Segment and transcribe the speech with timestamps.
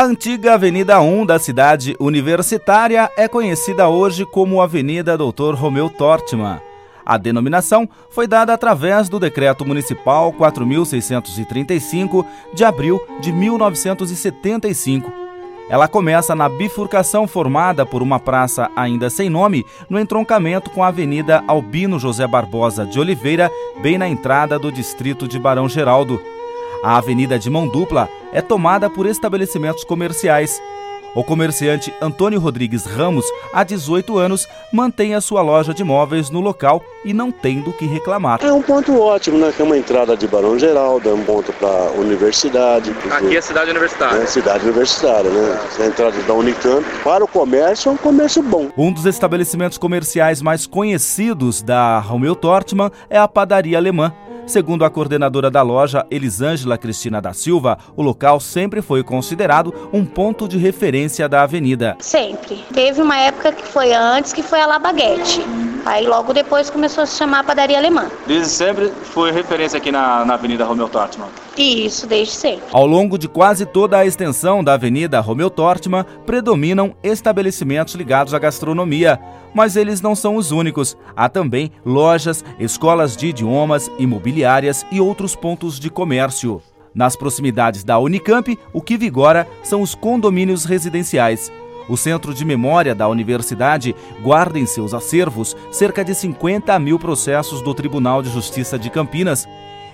[0.00, 5.54] A antiga Avenida 1 da cidade universitária é conhecida hoje como Avenida Dr.
[5.54, 6.58] Romeu Tortman.
[7.04, 12.24] A denominação foi dada através do Decreto Municipal 4635
[12.54, 15.12] de abril de 1975.
[15.68, 20.86] Ela começa na bifurcação formada por uma praça ainda sem nome, no entroncamento com a
[20.88, 23.50] Avenida Albino José Barbosa de Oliveira,
[23.82, 26.18] bem na entrada do distrito de Barão Geraldo.
[26.82, 30.60] A avenida de mão dupla é tomada por estabelecimentos comerciais.
[31.14, 36.40] O comerciante Antônio Rodrigues Ramos, há 18 anos, mantém a sua loja de móveis no
[36.40, 38.38] local e não tem do que reclamar.
[38.44, 39.52] É um ponto ótimo, né?
[39.54, 42.94] Que é uma entrada de Barão Geraldo, é um ponto para a universidade.
[43.10, 44.22] Aqui é cidade universitária.
[44.22, 45.60] É cidade universitária, né?
[45.78, 45.82] É.
[45.82, 46.84] A entrada da Unicamp.
[47.02, 48.68] Para o comércio, é um comércio bom.
[48.78, 54.14] Um dos estabelecimentos comerciais mais conhecidos da Romeu Tortman é a Padaria Alemã.
[54.50, 60.04] Segundo a coordenadora da loja, Elisângela Cristina da Silva, o local sempre foi considerado um
[60.04, 61.96] ponto de referência da avenida.
[62.00, 62.64] Sempre.
[62.74, 65.40] Teve uma época que foi antes, que foi a La Baguette.
[65.84, 68.10] Aí logo depois começou a se chamar Padaria Alemã.
[68.26, 71.28] Desde sempre foi referência aqui na, na Avenida Romeu Tortman.
[71.56, 72.64] Isso, desde sempre.
[72.72, 78.38] Ao longo de quase toda a extensão da Avenida Romeu Tortman, predominam estabelecimentos ligados à
[78.38, 79.18] gastronomia.
[79.52, 80.96] Mas eles não são os únicos.
[81.16, 86.62] Há também lojas, escolas de idiomas, imobiliárias e outros pontos de comércio.
[86.94, 91.50] Nas proximidades da Unicamp, o que vigora são os condomínios residenciais.
[91.90, 97.60] O Centro de Memória da Universidade guarda em seus acervos cerca de 50 mil processos
[97.60, 99.48] do Tribunal de Justiça de Campinas.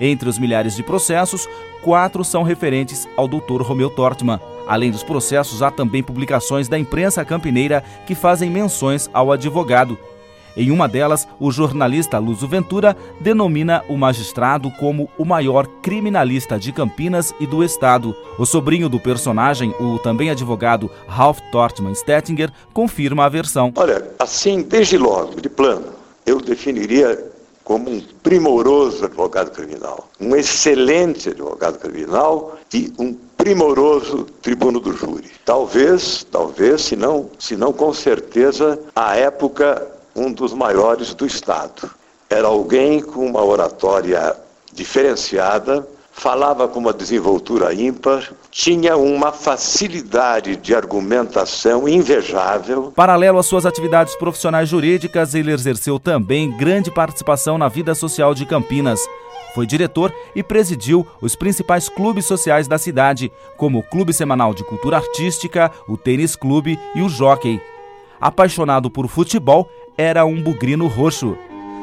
[0.00, 1.46] Entre os milhares de processos,
[1.82, 3.60] quatro são referentes ao Dr.
[3.60, 4.40] Romeu Tortman.
[4.66, 9.98] Além dos processos, há também publicações da imprensa campineira que fazem menções ao advogado.
[10.56, 16.72] Em uma delas, o jornalista Luzo Ventura denomina o magistrado como o maior criminalista de
[16.72, 18.14] Campinas e do estado.
[18.38, 23.72] O sobrinho do personagem, o também advogado Ralph Tortman Stettinger, confirma a versão.
[23.76, 25.86] Olha, assim, desde logo, de plano,
[26.26, 27.32] eu definiria
[27.64, 35.30] como um primoroso advogado criminal, um excelente advogado criminal e um primoroso tribuno do júri.
[35.44, 41.90] Talvez, talvez, se não, se não com certeza, à época um dos maiores do Estado.
[42.28, 44.36] Era alguém com uma oratória
[44.72, 52.92] diferenciada, falava com uma desenvoltura ímpar, tinha uma facilidade de argumentação invejável.
[52.94, 58.46] Paralelo às suas atividades profissionais jurídicas, ele exerceu também grande participação na vida social de
[58.46, 59.00] Campinas.
[59.54, 64.64] Foi diretor e presidiu os principais clubes sociais da cidade, como o Clube Semanal de
[64.64, 67.60] Cultura Artística, o Tênis Clube e o Jockey.
[68.20, 71.36] Apaixonado por futebol, era um bugrino roxo.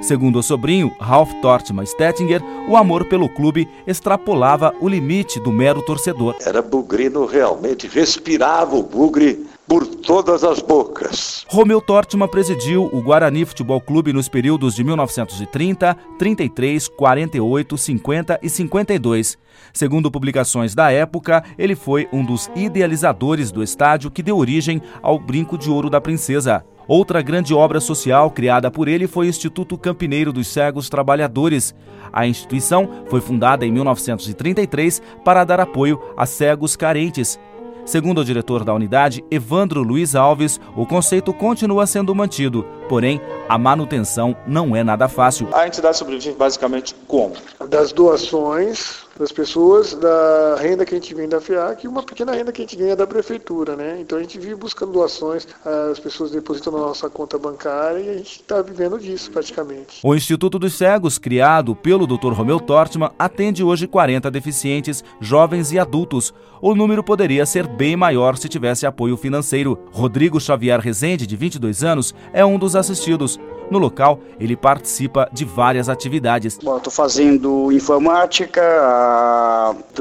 [0.00, 5.82] Segundo o sobrinho, Ralph Tortman Stettinger, o amor pelo clube extrapolava o limite do mero
[5.82, 6.36] torcedor.
[6.44, 11.44] Era bugrino realmente, respirava o bugre por todas as bocas.
[11.48, 18.48] Romeu Tortman presidiu o Guarani Futebol Clube nos períodos de 1930, 33, 48, 50 e
[18.48, 19.38] 52.
[19.72, 25.18] Segundo publicações da época, ele foi um dos idealizadores do estádio que deu origem ao
[25.18, 26.64] Brinco de Ouro da Princesa.
[26.88, 31.74] Outra grande obra social criada por ele foi o Instituto Campineiro dos Cegos Trabalhadores.
[32.12, 37.40] A instituição foi fundada em 1933 para dar apoio a cegos carentes.
[37.86, 43.58] Segundo o diretor da unidade, Evandro Luiz Alves, o conceito continua sendo mantido, porém a
[43.58, 45.48] manutenção não é nada fácil.
[45.52, 47.34] A entidade sobrevive basicamente como?
[47.68, 52.32] Das doações das pessoas, da renda que a gente vem da FIAC e uma pequena
[52.32, 53.98] renda que a gente ganha da prefeitura, né?
[54.00, 55.46] Então a gente vive buscando doações,
[55.90, 60.00] as pessoas depositam na nossa conta bancária e a gente está vivendo disso praticamente.
[60.02, 62.32] O Instituto dos Cegos, criado pelo Dr.
[62.32, 66.34] Romeu Tortman, atende hoje 40 deficientes, jovens e adultos.
[66.60, 69.78] O número poderia ser bem maior se tivesse apoio financeiro.
[69.92, 73.40] Rodrigo Xavier Rezende, de 22 anos, é um dos assistidos.
[73.70, 76.54] No local, ele participa de várias atividades.
[76.54, 78.62] Estou fazendo informática,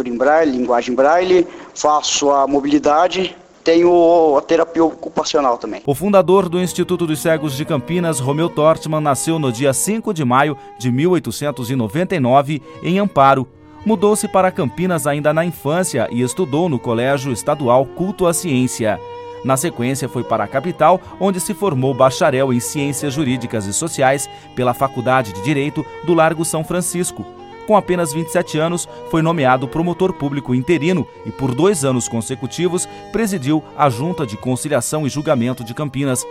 [0.06, 5.81] em braille, linguagem braille, faço a mobilidade, tenho a terapia ocupacional também.
[5.86, 10.24] O fundador do Instituto dos Cegos de Campinas, Romeu Tortman, nasceu no dia 5 de
[10.24, 13.48] maio de 1899 em Amparo.
[13.83, 19.00] Mudou-se para Campinas ainda na infância e estudou no Colégio Estadual Culto à Ciência.
[19.45, 24.27] Na sequência, foi para a capital, onde se formou bacharel em Ciências Jurídicas e Sociais
[24.56, 27.24] pela Faculdade de Direito do Largo São Francisco.
[27.68, 33.63] Com apenas 27 anos, foi nomeado promotor público interino e, por dois anos consecutivos, presidiu
[33.77, 36.25] a Junta de Conciliação e Julgamento de Campinas.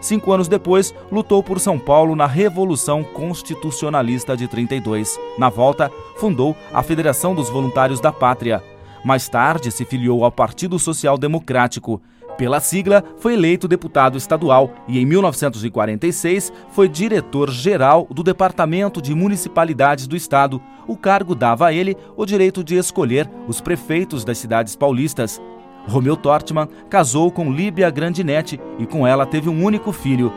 [0.00, 5.20] Cinco anos depois, lutou por São Paulo na Revolução Constitucionalista de 32.
[5.36, 8.62] Na volta, fundou a Federação dos Voluntários da Pátria
[9.04, 12.00] Mais tarde se filiou ao Partido Social Democrático.
[12.36, 20.08] Pela sigla, foi eleito deputado estadual e, em 1946, foi diretor-geral do Departamento de Municipalidades
[20.08, 20.60] do Estado.
[20.86, 25.40] O cargo dava a ele o direito de escolher os prefeitos das cidades paulistas.
[25.86, 30.32] Romeu Tortman casou com Líbia Grandinetti e com ela teve um único filho.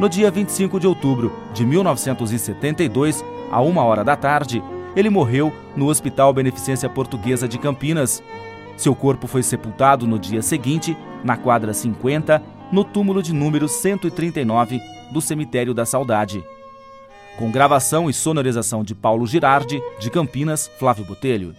[0.00, 4.62] No dia 25 de outubro de 1972, a uma hora da tarde,
[4.96, 8.22] ele morreu no Hospital Beneficência Portuguesa de Campinas.
[8.76, 12.42] Seu corpo foi sepultado no dia seguinte, na quadra 50,
[12.72, 14.80] no túmulo de número 139
[15.10, 16.44] do Cemitério da Saudade.
[17.38, 21.54] Com gravação e sonorização de Paulo Girardi, de Campinas, Flávio Botelho.